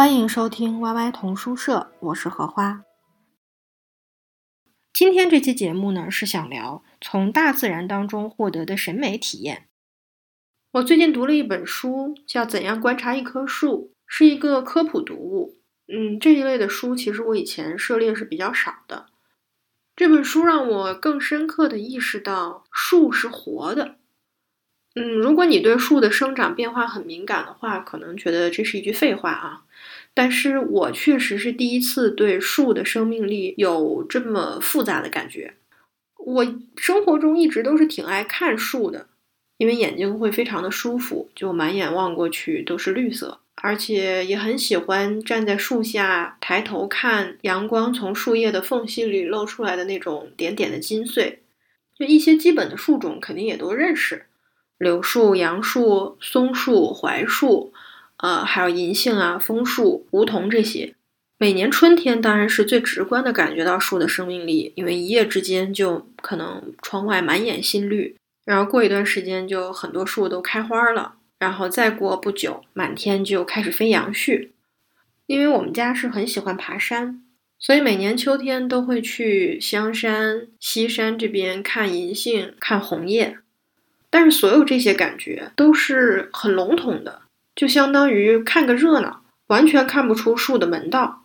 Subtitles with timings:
[0.00, 2.84] 欢迎收听 YY 童书社，我是荷花。
[4.94, 9.68] 今天这期节目呢，是想聊从大自然当中获得的审美体验。
[10.70, 15.58] 我最近读了一本书，叫《怎样观察一棵树》，是一个科普读物。
[15.86, 19.08] 嗯，这一类的书其实我以前涉猎是比较少的。
[19.94, 23.96] 这本书让我更深刻的意识到，树是活的。
[25.00, 29.62] 嗯，如果你对树的生长变化很敏感的话，可能觉得这是一句废话啊。
[30.12, 35.54] 但是我确实是第一次对树的生命力有这么复杂的感觉。
[36.18, 36.44] 我
[36.76, 39.06] 生活中一直都是挺爱看树的，
[39.56, 51.40] 因为眼睛会非常的舒服，就满眼望过去都是绿色，而且也很喜欢站在树下抬头看阳光从树叶的缝隙里露出来的那种点点的金穗。
[51.96, 54.26] 就一些基本的树种肯定也都认识，
[54.80, 57.72] 柳树、杨树、松树、槐树。
[58.22, 60.94] 呃，还有银杏啊、枫树、梧桐这些，
[61.38, 68.14] 每年春天当然是最直观的感觉到树的生命力，因为一夜之间就可能窗外满眼新绿，
[68.44, 74.50] 然后过一段时间就很多树都开花了，然后再过不久，满天就开始飞杨絮。
[75.24, 77.22] 因为我们家是很喜欢爬山，
[77.58, 83.38] 所以每年秋天都会去香山、西山这边看银杏、看红叶，
[84.10, 87.22] 但是所有这些感觉都是很笼统的。
[87.54, 91.24] 就相当于看个热闹，完全看不出树的门道。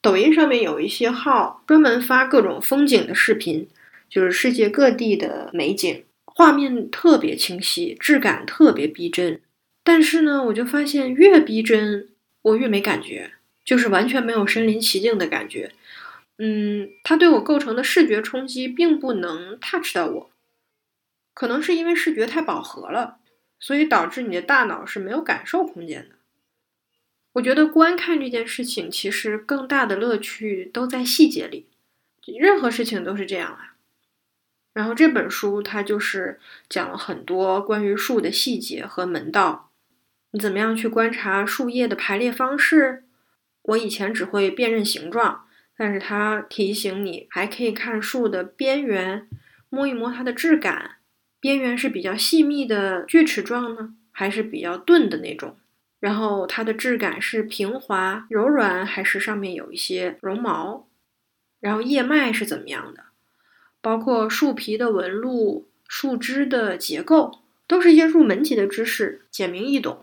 [0.00, 3.68] 抖音上面有一些号专门发各种风景的视频，
[4.08, 9.42] 就是世界各地的美景，画面特别清晰，质感特别逼真。
[9.84, 12.08] 但是呢，我就发现越逼真，
[12.42, 13.32] 我越没感觉，
[13.64, 15.72] 就是完全没有身临其境的感觉。
[16.38, 20.30] 嗯，它对我构成的视觉冲击并不能 touch 到我，
[21.40, 23.16] 可能是因为视觉太饱和了。
[23.58, 26.16] 所以导致你的大脑是没有感受空间的。
[27.32, 31.66] 我觉得观看这件事情，其实更大的乐趣都在细节里。
[32.26, 33.76] 任何事情都是这样啊。
[34.74, 39.70] 然后这本书它就是讲了很多关于树的细节和门道。
[40.32, 43.04] 你怎么样去观察树叶的排列方式？
[43.62, 49.26] 我以前只会辨认形状，但是它提醒你还可以看树的边缘，
[49.70, 50.96] 摸一摸它的质感。
[51.40, 55.56] 边缘是比较细密的锯齿状呢，还是比较钝的那种？
[55.98, 60.86] 然后它的质感是平滑柔软，还是上面有一些绒毛？
[61.60, 63.04] 然后叶脉是怎么样的？
[63.82, 70.02] 包括树皮的纹路、树枝的结构，都是一些入门级的知识，简明易懂。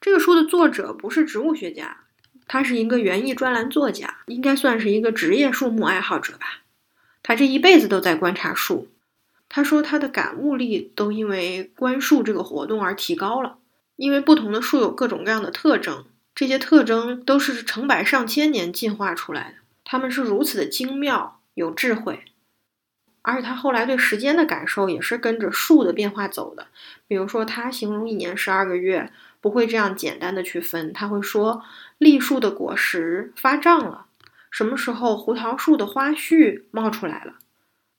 [0.00, 2.04] 这个书的作者不是植物学家，
[2.46, 6.62] 他是一个园艺专栏作家，应该算是一个职业树木爱好者吧。
[7.22, 8.88] 他这一辈子都在观察树。
[9.50, 13.58] 他说，他的感悟力都因为观树这个活动而提高了。
[13.96, 19.54] 因为不同的树有各种各样的特征，这些特征都是成百上千年进化出来的。
[19.84, 22.24] 他们是如此的精妙、有智慧，
[23.20, 26.68] 而且他后来对时间的感受也是跟着树的变化走的。
[27.06, 29.12] 比如说，他形容一年十二个月，
[29.42, 31.62] 不会这样简单的去分，他会说，
[31.98, 34.06] 栗树的果实发胀了，
[34.50, 37.34] 什么时候胡桃树的花絮冒出来了。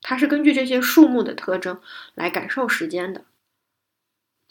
[0.02, 1.80] 他是根据这些树木的特征
[2.14, 3.24] 来感受时间的，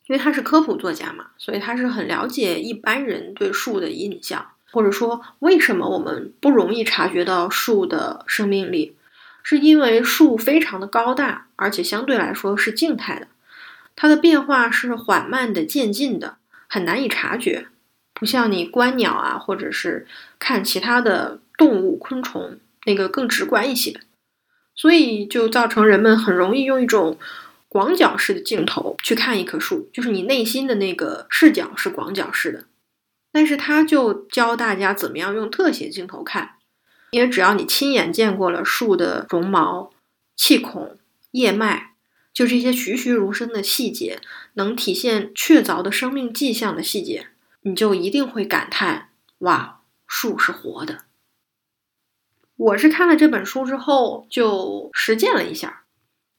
[0.07, 8.95] 因为他是科普作家嘛，所以他是很了解一般人对树的印象，或者说为什么我们不容易察觉到树的生命力，
[9.44, 13.27] 是因为树非常的高大，而且相对来说是静态的，
[13.95, 16.38] 它的变化是缓慢的、渐进的，
[16.68, 17.68] 很难以察觉，
[18.13, 20.07] 不像你观鸟啊，或者是
[20.39, 24.00] 看其他的动物、昆虫，那个更直观一些。
[24.81, 27.19] 所以就造成人们很容易用一种
[27.69, 32.63] 广角式的镜头去看一棵树，就是你内心的那个视角是广角式的。
[33.31, 36.54] 但是他就教大家怎么样用特写镜头看，
[37.12, 39.92] 因为只要你亲眼见过了树的绒毛、
[40.36, 40.98] 气孔、
[41.30, 41.94] 叶脉，
[42.33, 44.19] 就这些栩栩如生的细节，
[44.56, 47.28] 能体现确凿的生命迹象的细节，
[47.62, 51.01] 你就一定会感叹：哇，树是活的。
[52.61, 55.81] 我是看了这本书之后就实践了一下，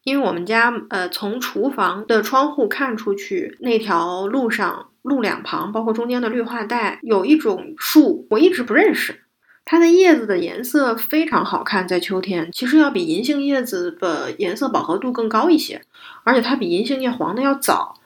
[0.04, 9.24] 因为我们家呃从厨房的窗户看出去那条路上路两旁，包括中间的绿化带，有一种树我一直不认识，
[9.64, 15.82] 它的叶子的颜色非常好看，在秋天其实要比银杏叶子的颜色饱和度更高一些，
[16.22, 17.96] 而且它比银杏叶黄的要早，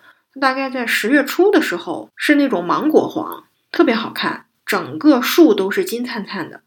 [0.41, 6.63] 大概在十月初的时候是那种芒果黄，特别好看，整个树都是金灿灿的。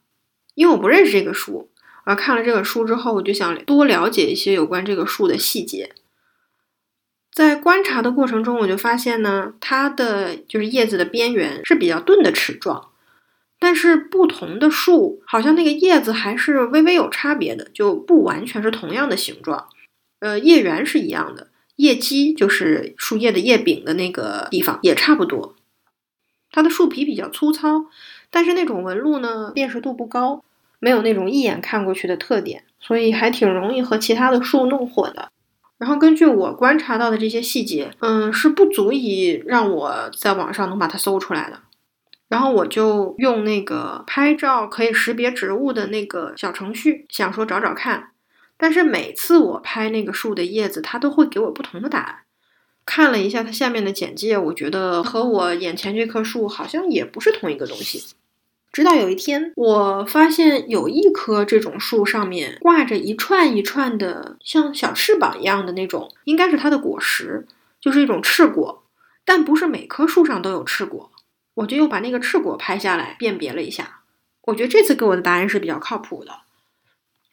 [0.59, 1.69] 因为我不认识这个树，
[2.03, 5.93] 而看了这个书之后，我就想多了解一些有关这个树的细节。
[7.31, 12.89] 在观察的过程中，我就发现呢，它的就是叶子的边缘是比较钝的齿状，
[13.57, 19.69] 但是不同的树好像那个叶子还是微微有差别的，就不完全是同样的形状。
[20.19, 21.47] 呃，叶缘是一样的，
[21.77, 25.55] 叶基就是树叶的叶柄的那个地方也差不多。
[26.51, 27.85] 它的树皮比较粗糙，
[28.31, 30.43] 但是那种纹路呢辨识度不高，
[30.79, 35.31] 没有那种一眼看过去的特点，所以还挺容易和其他的树弄混的。
[35.77, 41.61] 然后根据我观察到的这些细节，嗯，是不足以让我在网上能把它搜出来的。
[42.27, 48.11] 然后我就用那个拍照可以识别植物的那个小程序，想说找找看。
[48.57, 52.15] 但是每次我拍那个树的叶子，它都会给我不同的答案。
[52.85, 58.03] 看了一下它下面的简介，我觉得和我眼前这棵树好像也不是同一个东西。
[58.71, 67.47] 直到有一天，我发现有一棵这种树上面挂着一串一串的像小翅膀一样的那种，应该是它的果实，
[67.81, 68.83] 就是一种赤果。
[69.25, 71.11] 但不是每棵树上都有赤果。
[71.55, 74.01] 我就又把那个赤果拍下来，辨别了一下。
[74.43, 76.31] 我觉得这次给我的答案是比较靠谱的。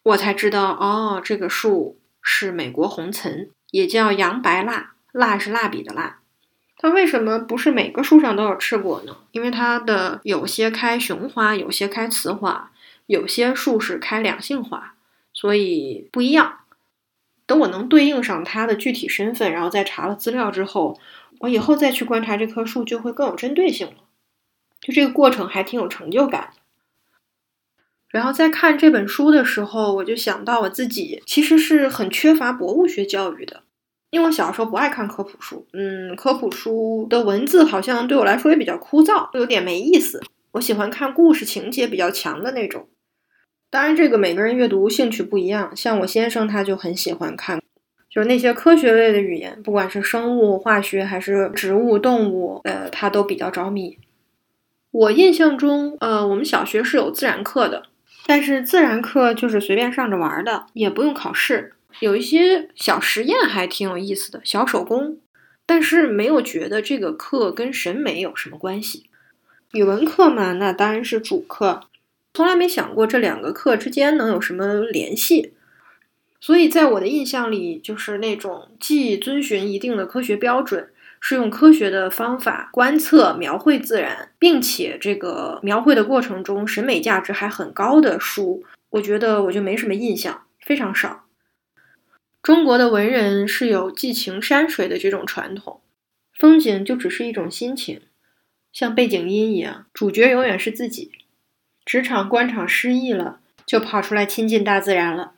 [0.02, 6.20] 我才知道，哦，这个树是美国红岑，也叫洋白蜡，蜡是蜡笔的蜡。
[6.78, 9.16] 它为什么不是每个树上都有赤果呢？
[9.32, 12.70] 因为它的有些开雄花，有些开雌花，
[13.06, 14.94] 有些树是开两性花，
[15.32, 16.58] 所以不一样。
[17.46, 21.00] 等我能对应上它的具体身份，然后再查了资料之后，
[21.38, 23.94] 我以后再去观察这棵树就会更有针对性了。
[24.80, 26.50] 就这个过程还挺有成就感。
[28.08, 33.62] 然后在看这本书的时候，我就想到我自己其实是很缺乏博物学教育的。
[34.10, 40.22] 因为我小时候不爱看科普书，嗯，科普书的文字好像对我来说也比较枯燥，有点没意思。
[40.52, 42.88] 我喜欢看故事情节比较强的那种。
[43.68, 47.60] 当然，这个每个人阅读兴趣不一样，像我先生他就很喜欢看，
[48.08, 53.98] 就是那些科学类的语言，不管是生物、化学还是植物、动物，呃，他都比较着迷。
[54.92, 57.82] 我印象中，呃，我们小学是有自然课的，
[58.24, 61.74] 但是自然课就是随便上着玩的，也不用考试。
[62.00, 65.18] 有一些小实验还挺有意思的，小手工，
[65.64, 69.10] 但是没有觉得这个课跟审美有什么关系。
[69.72, 71.82] 语文课嘛，那当然是主课，
[72.34, 75.54] 从来没想过这两个课之间能有什么联系。
[76.40, 91.25] 所以在我的印象里，就是那种既遵循一定的科学标准，是用科学的方法观测描绘自然，并且这个描绘的过程中审美价值还很高的书，我觉得我就没什么印象，非常少。
[92.46, 95.80] 中国的文人是有寄情山水的这种传统，
[96.32, 98.02] 风景就只是一种心情，
[98.72, 101.10] 像背景音一样，主角永远是自己。
[101.84, 105.32] 职场官场失意了，就跑出来亲近大自然了。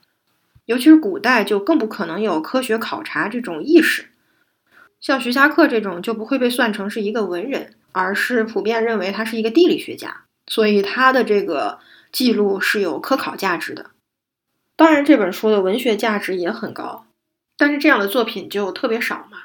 [0.65, 4.09] 尤其是古代，就更不可能有科学考察这种意识。
[5.01, 11.79] 像徐霞客这种，就不会被算成是一个文人，而是普遍认为他是一个地理学家，所以他的这个
[12.11, 13.89] 记录是有科考价值的。
[14.79, 17.05] 当然，这本书的文学价值也很高，
[17.57, 19.39] 但是这样的作品就特别少嘛。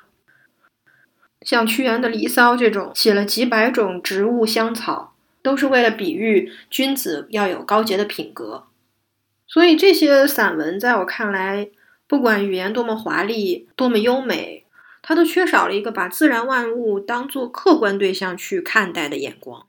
[1.40, 8.66] 像屈原的《离骚》这种，写了几百种植物香草，都是为了比喻君子要有高洁的品格。
[9.48, 11.68] 所以这些散文在我看来，
[12.06, 14.64] 不管语言多么华丽、多么优美，
[15.02, 19.66] 它都缺少了一个把自然万物当做客观对象去看待的眼光。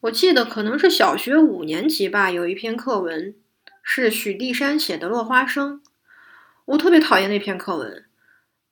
[0.00, 3.36] 我记得可能是小学五年级吧，有一篇课文。
[3.90, 5.76] 是许地山写的《落花生》，
[6.66, 8.04] 我特别讨厌那篇课文。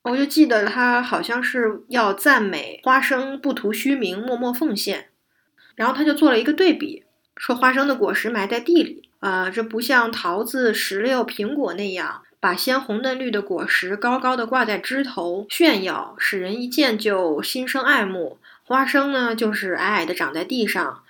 [0.03, 5.07] 我就记得他好像是要赞美花生不图虚名，默默奉献。
[5.75, 7.05] 然后他就做了一个对比，
[7.35, 18.39] 说花生的果实埋在地里，啊，这不像桃子、石榴、苹果那样把鲜红嫩绿的果实高高的挂在枝头炫耀，使人一见就心生爱慕。
[18.65, 21.03] 花生呢，就是矮矮的长在地上。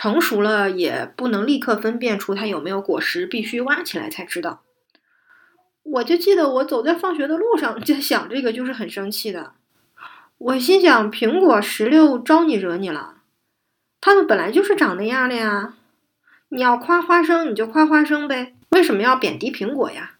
[0.00, 4.62] 成熟了也不能立刻分辨出它有没有果实，必须挖起来才知道。
[5.82, 9.52] 我就记得我走在放学的路上就想这个，就是很生气的。
[10.38, 13.16] 我心想，苹果、石榴招你惹你了？
[14.00, 15.74] 它们本来就是长那样的呀。
[16.48, 20.12] 你要夸花生，你就夸花生呗，为什么要贬低苹果呀？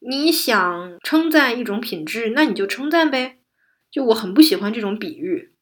[0.00, 3.36] 你想称赞一种品质，那你就称赞呗。
[3.88, 5.52] 就我很不喜欢这种比喻。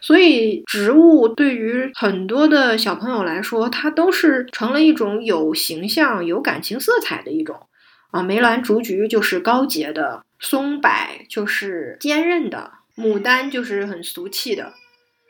[0.00, 7.66] 所以，植物对于很多的小朋友来说，它都是成了一种有形象、有感情色彩的一种
[8.10, 8.22] 啊。
[8.22, 10.90] 梅兰竹菊就是高洁的，松柏
[11.28, 14.74] 就是坚韧的，牡丹就是很俗气的。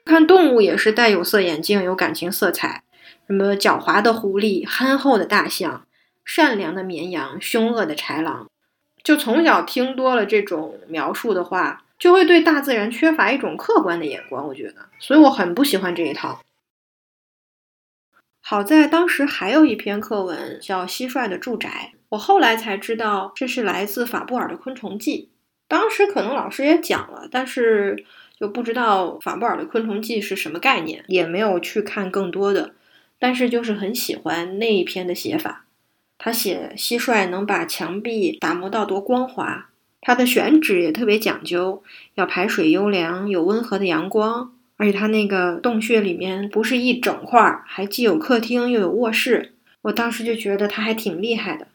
[0.04, 2.82] 看动物也是戴有色眼镜，有感情色彩，
[3.26, 5.86] 什么狡猾的狐狸、憨厚的大象、
[6.24, 8.48] 善良的绵羊、凶恶的豺狼，
[9.02, 11.82] 就从小听多了这种描述的话。
[11.98, 16.42] 就会对大自然缺乏一种客观的眼光，我觉得，所以我很不喜欢这一套。
[18.40, 25.30] 好在当时还有一篇课文叫《蟋蟀的住宅》，我后来才知道这是来自法布尔的《昆虫记》。
[25.66, 28.04] 当时可能老师也讲了，但是
[28.38, 32.74] 就不知道法布尔的《昆虫记》是什么概念，也没有去看更多的。
[33.18, 35.64] 但是就是很喜欢那一篇的写法，
[36.16, 39.70] 他写蟋蟀能把墙壁打磨到多光滑，
[40.06, 41.82] 它的选址也特别讲究，
[42.14, 44.54] 要排水优良，有温和的阳光。
[44.76, 49.54] 而且它那个洞穴里面不是一整块，还既有客厅又有卧室。
[49.82, 51.66] 我当时就觉得他还挺厉害的。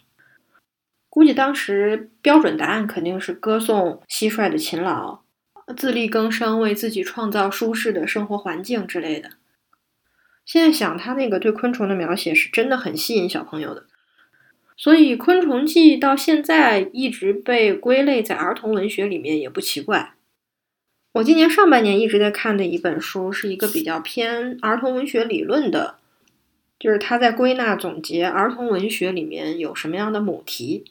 [1.09, 5.19] 估计当时标准答案肯定是歌颂蟋蟀的勤劳，
[5.75, 9.31] 自力更生，为自己创造舒适的生活环境之类的。
[10.45, 13.87] 现在想，他那个对昆虫的描写是真的很吸引小朋友的。
[14.81, 20.15] 所以《昆虫记》到现在一直被归类在儿童文学里面也不奇怪。
[21.13, 25.99] 我今年上半年一直在看的一本书，是一个比较偏儿童文学理论的，
[26.79, 30.85] 就是他在归纳总结儿童文学里面有什么样的母题。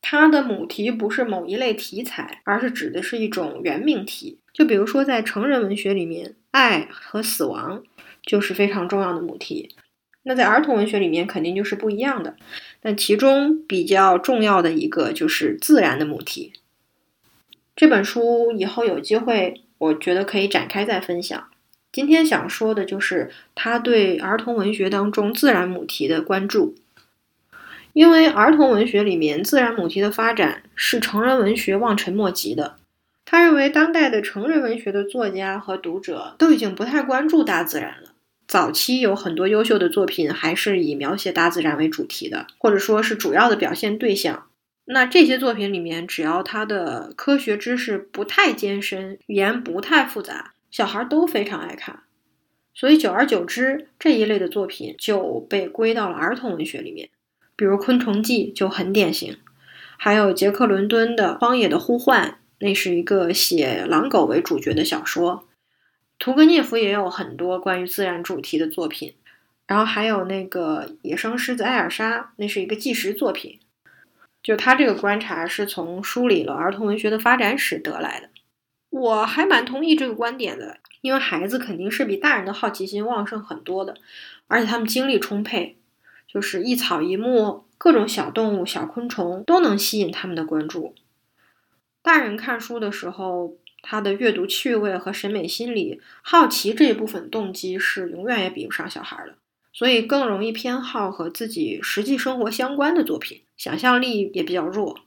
[0.00, 4.40] 它的母题不是某一类题材，而是指的是一种原命题。
[4.52, 7.84] 就比如说在成人文学里面，爱和死亡
[8.26, 9.76] 就是非常重要的母题。
[10.22, 12.36] 那在儿童文学里面肯定就是不一样的。
[12.80, 16.52] 但其中比较重要的一个就是自然的母题。
[17.74, 21.48] 这本书以后有机会，我觉得可以展开再分享。
[21.90, 26.74] 今天想说的就是他对儿童文学当中自然母题的关注，
[27.92, 32.76] 因为儿童文学里面自然母题的发展是成人文学望尘莫及的。
[33.24, 38.11] 他认为当代的成人文学的作家和读者都已经不太关注大自然了。
[38.52, 44.44] 早期有很多优秀的作品还是以描写大自然为主题的，或者说是主要的表现对象。
[44.84, 52.00] 那这些作品里面，只要它的科学知识不太艰深，语言不太复杂，小孩都非常爱看。
[52.74, 57.08] 所以久而久之，这一类的作品就被归到了儿童文学里面。
[57.56, 59.38] 比如《昆虫记》就很典型，
[59.96, 62.28] 还有杰克·伦敦的《荒野的呼唤》，
[62.58, 65.48] 那是一个写狼狗为主角的小说。
[66.22, 69.12] 屠格涅夫也有很多关于自然主题的作品，
[69.66, 73.58] 然后还有那个《野生狮子艾尔莎》，那是一个纪实作品。
[74.40, 78.28] 就他这个观察是从梳理了儿童文学的发展史得来的，
[78.90, 83.96] 我还蛮同意这个观点的，因为孩子肯定是比大人的好奇心旺盛很多的，
[84.46, 85.76] 而且他们精力充沛，
[86.28, 90.94] 就是一草一木、各种小动物、小昆虫都能吸引他们的关注。
[92.00, 99.34] 大人看书的时候，他的阅读趣味和审美心理、好奇这一部分动机是永远也比不上小孩的。
[99.74, 105.00] 所以更容易偏好和自己实际生活相关的作品，想象力也比较弱，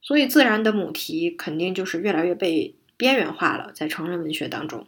[0.00, 4.86] 所以自然的母题肯定就是越来越被边缘化了，在成人文学当中。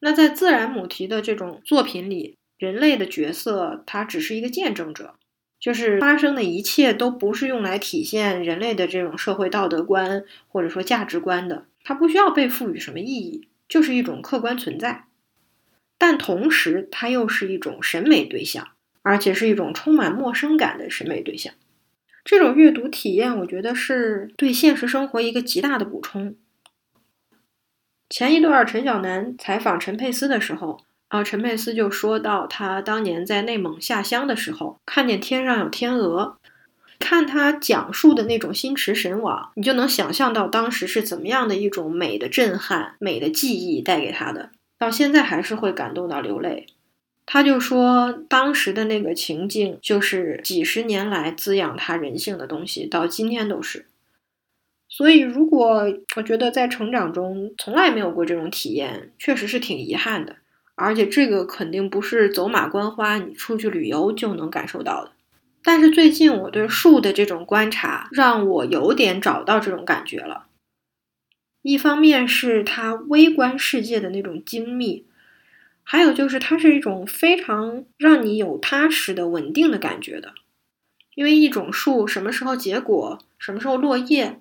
[0.00, 5.14] 那在自然母题的这种作品里，人类的角色他只是一个见证者，
[5.60, 15.04] 就是发生的一切都不是用来体现人类的这种社会道德观或者说价值观的，它不需要被赋予什么意义，就是一种客观存在。
[15.98, 18.68] 但同时，它又是一种审美对象，
[19.02, 21.52] 而且是一种充满陌生感的审美对象。
[22.24, 26.36] 这种阅读体验，我觉得是对现实生活一个极大的补充。
[28.08, 36.38] 前一段陈晓楠采访陈佩斯的时候，啊，陈佩斯就说到他当年在内蒙下乡的时候，看见天上有天鹅，
[37.00, 44.50] 看他讲述的那种心驰神往，你就能想象到当时是怎么样的一种美的震撼、美的记忆带给他的。
[44.78, 46.66] 到现在还是会感动到流泪。
[47.26, 53.86] 他就说，当时的那个情境，就是几十年来滋养他人性的东西，到今天都是。
[54.88, 60.36] 所以，如果我觉得在成长中从来没有过这种体验，确实是挺遗憾的。
[60.80, 65.12] 而且，这个肯定不是走马观花，你出去旅游就能感受到的。
[65.62, 70.46] 但是，最近我对树的这种观察，让我有点找到这种感觉了。
[71.62, 75.04] 一方面是它微观世界的那种精密，
[75.82, 80.32] 还有就是它是一种非常让你有踏实的稳定的感觉的。
[81.14, 84.40] 因为一种树什么时候结果，什么时候落叶，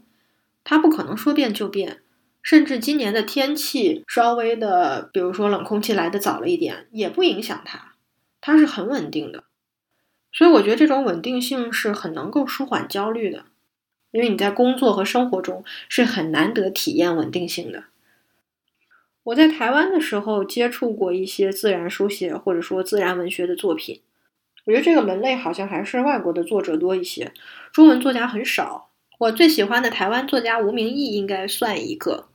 [0.63, 1.99] 它不可能说变就变。
[2.49, 7.93] 甚至今年的天气稍微的，比如说冷空气来的早了一点，也不影响它，
[8.41, 9.43] 它是很稳定的。
[10.33, 13.45] 所以我觉得这种稳定性是很能够舒缓焦虑的。
[14.09, 17.83] 因为你在工作和生活中是很难得体验稳定性的。
[19.21, 24.01] 我在台湾的时候接触过一些自然书写或者说自然文学的作品，
[24.65, 27.31] 我觉得这个门类好像还是外国的作者多一些，
[27.71, 28.89] 中文作家很少。
[29.19, 32.28] 我最喜欢的台湾作家吴明义应该算一个，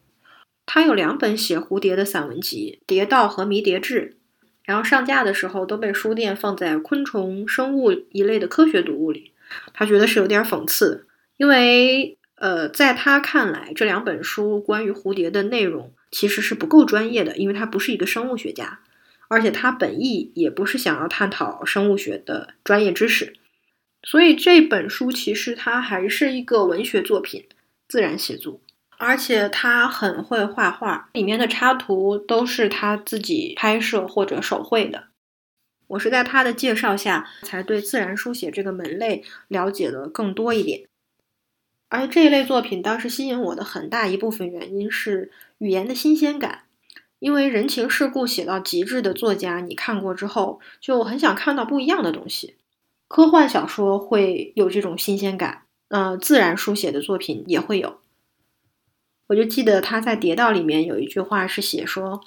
[0.66, 4.10] 他有两本写蝴蝶的散文集《蝶道》和《迷蝶志》，
[4.64, 9.32] 然后上架的时候都被书店放在昆虫、生物一类的科学读物里。
[9.72, 11.06] 他觉得是有点讽刺，
[11.36, 18.80] 因为呃，在他看来，这两本书关于蝴蝶的内容其实是不够专业的，因为他不是一个生物学家，
[19.28, 23.34] 而且他本意也不是想要探讨生物学的专业知识。
[24.02, 27.46] 所以这本书其实它还是一个文学作品，
[27.88, 28.60] 自然写作，
[28.98, 35.04] 而且他很会画画，里面的插图都是他自己拍摄或者手绘的。
[35.86, 40.88] 我是在他的介绍下才对自然书写这个门类了解的更多一点。
[41.88, 46.62] 而这一类作品当时吸引我的很大一部分原因是语言的新鲜感，
[47.18, 52.56] 因为人情世故写到极致的作家，你看过之后就很想看到不一样的东西。
[53.06, 58.00] 科幻小说会有这种新鲜感，呃，自然书写的作品也会有。
[59.28, 62.20] 我就记得他在《蝶道》里面有一句话是写说，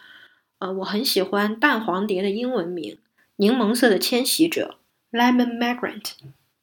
[0.60, 2.98] 呃，我很喜欢蛋黄蝶的英文名——
[3.38, 4.80] 柠檬色的迁徙者
[5.12, 6.14] （Lemon Migrant），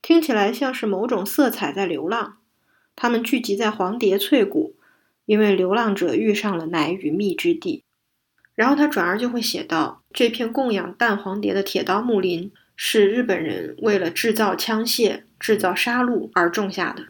[0.02, 2.38] 听起来像是某种色彩在流浪。
[2.96, 4.74] 它们聚集在黄蝶翠谷，
[5.26, 7.84] 因为流浪者遇上了奶与蜜之地。
[8.54, 12.52] 然后他转而就会写到，这片供养蛋黄蝶的铁刀木林。
[12.76, 17.04] 是日本人为了制造枪械、制造杀戮而种下的。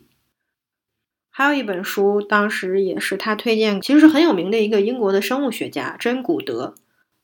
[1.37, 6.77] 还有一本书，当时也是他推荐，其实是很有名的一个英国的生物学家珍·古德，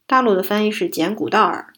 [0.04, 1.72] 大陆的翻译是简·古道尔。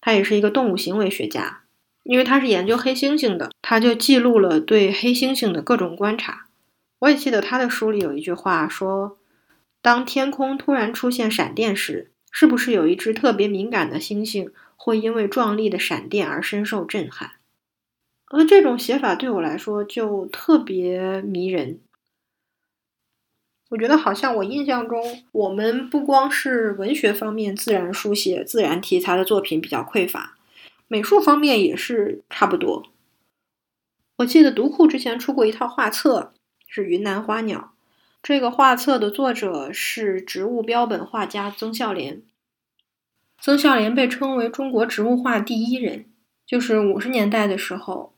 [0.00, 1.62] 他也是一个动物行为学家，
[2.04, 6.46] 因为他是研究黑猩猩的，他就记录了对黑猩猩的各种观察。
[7.00, 9.18] 我也记得他的书里有一句话说
[9.82, 17.32] ：“当天空突然出现闪电时，是不是有一只特别敏感的猩猩？”会因为壮丽的闪电而深受震撼，
[18.32, 21.80] 而这种写法对我来说就特别迷人。
[23.68, 30.38] 我觉得好像我印象中，我们不光是文学方面自然书写、自然题材的作品比较匮乏，
[30.88, 32.82] 美术方面也是差不多。
[34.16, 36.32] 我记得读库之前出过一套画册，
[36.66, 37.74] 是云南花鸟。
[38.22, 42.22] 这个画册的作者是植物标本画家曾孝濂。
[43.38, 46.06] 曾孝濂被称为中国植物画第一人，
[46.46, 48.11] 就是五十年代的时候，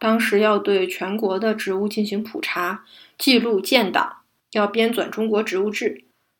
[0.00, 2.84] 当时要对全国的植物进行普查、
[3.16, 5.90] 记录、建档，要编纂《中国植物志》，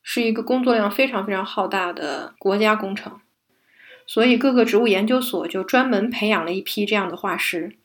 [0.03, 3.21] 是一个工作量非常非常浩大的国家工程。
[4.07, 7.77] 所以各个植物研究所就专门培养了一批这样的画师。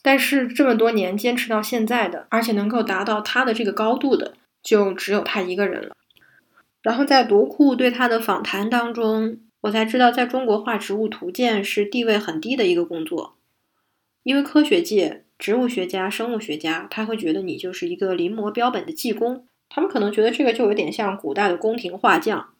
[0.00, 5.94] 但是这么多年坚持到现在的，而且能够达到他的这个高度的，就只有他一个人了。
[6.80, 9.40] 然后在读库对他的访谈当中。
[9.64, 13.34] 我才知道，在中国画植物图鉴是地位很低的一个工作，
[14.22, 22.54] 因为科学界、植物学家、生物学家，他会觉得你就是一个临摹标本的技工，他们可能觉得这个就有点像古代的宫廷画匠。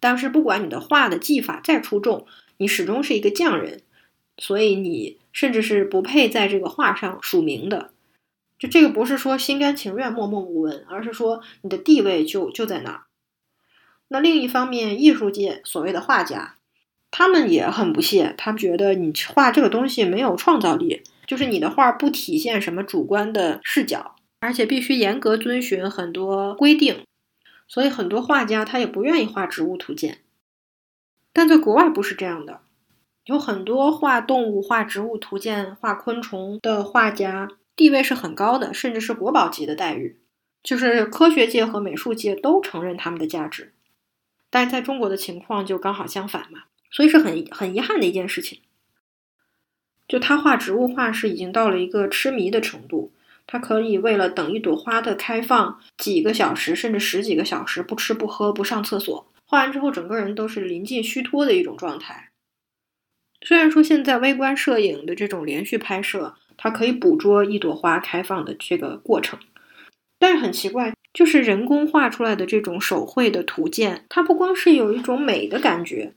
[0.00, 2.26] 但是不管你的画的技法再出众，
[2.58, 3.80] 你始终是一个匠人，
[4.36, 7.92] 所以你甚至是不配在这个画上署名的。
[8.58, 13.04] 就这个不是说心甘情愿默默无闻，而是说你的地位就就在那儿。
[14.08, 16.56] 那另一方面，艺术界所谓的画家，
[17.10, 27.04] 他们也很不屑，他们觉得你画这个东西没有创造力，就是你的画不体现什么主观的视角，而且必须严格遵循很多规定，
[27.66, 30.18] 所以很多画家他也不愿意画植物图鉴。
[31.32, 32.60] 但在国外不是这样的，
[33.24, 40.18] 有很多画动物、画植物图鉴、画昆虫的画家，地位是很高的，甚至是国宝级的待遇，
[40.62, 43.74] 就是科学界和美术界都承认他们的价值。
[44.48, 46.60] 但是在中国的情况就刚好相反嘛，
[46.90, 48.60] 所以是很很遗憾的一件事情。
[50.08, 53.12] 就他画植物画是已经到了一个痴迷的程度，
[53.46, 62.30] 他可以为了等一朵花的开放几个小时甚至十几个小时不吃不喝不上厕所，画完之后整个人都是临近虚脱的一种状态。
[63.46, 69.38] 虽然说现在微观摄影的这种连续拍摄，它可以捕捉一朵花开放的这个过程，
[70.18, 70.92] 但是很奇怪。
[71.14, 76.12] 就是人工画出来的这种手绘的图鉴，它不光是有一种美的感觉，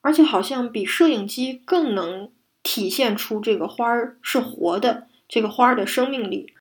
[0.00, 6.54] 而且好像比摄影机更能体现出这个花儿是活的，这个花儿的生命力。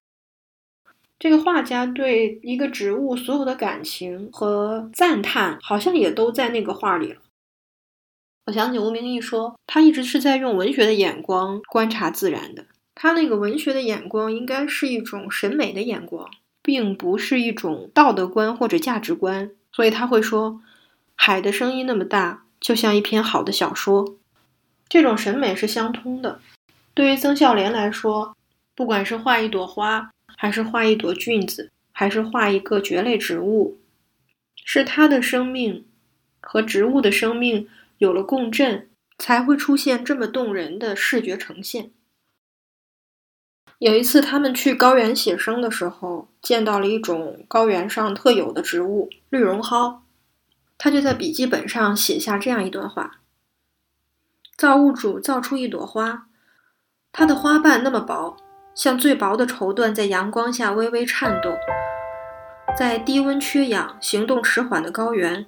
[1.17, 7.21] 这个画家对一个植物所有的感情和赞叹，好像也都在那个画里了。
[8.45, 16.29] 我想起吴明义说，他一直是在用文学的眼光观察自然的，他那个文学的眼光应该是一种审美的眼光。
[16.61, 20.61] 并不是一种道德观或者价值观，所以他会说
[21.15, 24.17] ：“海的声音那么大，就像一篇好的小说。”
[24.89, 26.41] 这种审美是相通的。
[26.93, 28.35] 对于曾孝濂来说，
[28.75, 33.79] 不管是画一朵花，还是画一朵菌子，还是画一个蕨类植物，
[34.65, 35.85] 是他的生命
[36.41, 41.91] 和植物的生命有了共振，才会出现这么动人的视觉呈现。
[43.77, 50.01] 有一次，他们去高原写生的时候，见到了一种高原上特有的植物——绿绒蒿。
[50.77, 53.21] 他就在笔记本上写下这样一段话：
[54.59, 56.23] 造物主造出一朵花，
[57.13, 58.35] 它的花瓣那么薄，
[58.75, 61.57] 像最薄的绸缎，在阳光下微微颤动。
[62.77, 65.45] 在低温缺氧、行动迟缓的高原，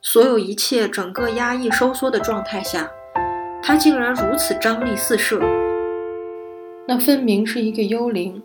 [0.00, 2.88] 所有一切整个压抑收缩的状态下，
[3.60, 5.40] 它竟然如此张力四射。
[6.86, 8.40] 那分明是一个幽灵。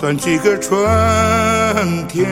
[0.00, 0.80] 短几个春
[2.08, 2.26] 天。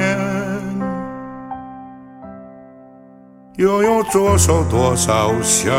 [3.57, 5.71] 又有多少多少夏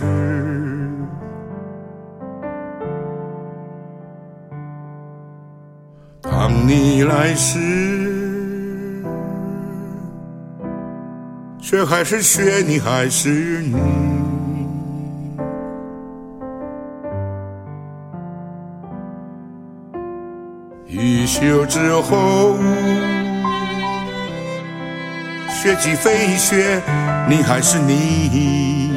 [0.00, 0.90] 日？
[6.20, 9.04] 当你来时，
[11.60, 13.76] 雪还是雪，你还是你。
[21.38, 22.56] 秋之后。
[25.50, 26.80] 雪积飞雪，
[27.28, 28.90] 你还是你。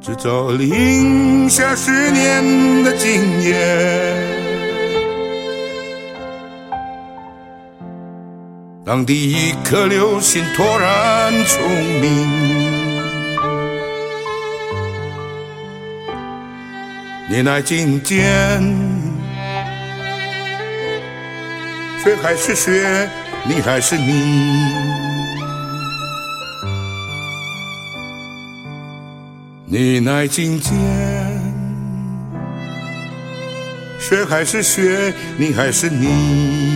[0.00, 4.31] 制造零下十年的经验，
[8.94, 11.66] 当第一颗流星突然出
[12.02, 12.28] 明。
[17.26, 18.20] 你来觐见，
[22.04, 23.08] 雪还是雪，
[23.46, 24.12] 你还是你。
[29.64, 30.70] 你来觐见，
[33.98, 36.71] 雪还是雪，你还是你。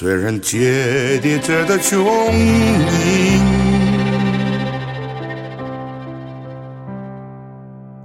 [0.00, 2.02] 虽然阶叠着的穹
[2.88, 3.44] 顶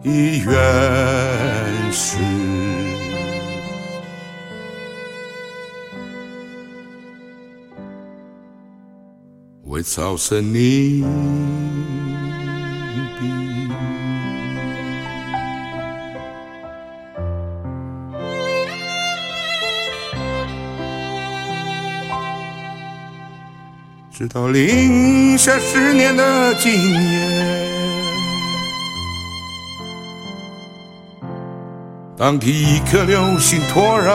[0.03, 0.51] 已远
[1.93, 2.17] 逝，
[9.63, 11.05] 为草生你。
[24.17, 27.69] 直到零下十年的今夜，
[32.17, 32.47] 当第
[32.77, 34.07] 一颗流星突然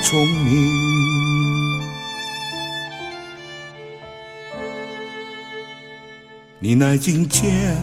[0.00, 1.82] 聪明，
[6.60, 7.76] 你乃今见，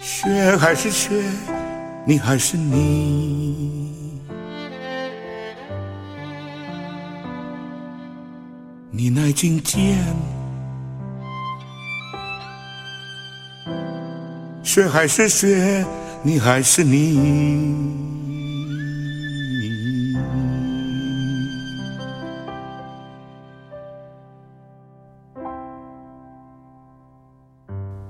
[0.00, 1.10] 雪还是雪，
[2.06, 3.99] 你还是你。
[9.02, 9.96] 你乃今见，
[14.62, 15.82] 雪还是雪，
[16.22, 17.78] 你还是你。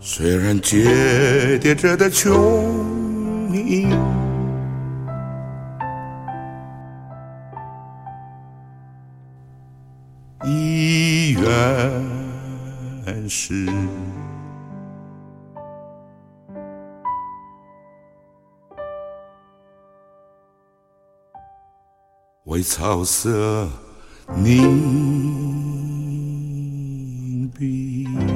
[0.01, 2.33] 虽然阶叠着的穹
[13.31, 13.65] 是
[22.47, 23.69] 为草色
[24.35, 24.59] 凝
[27.57, 28.30] 碧。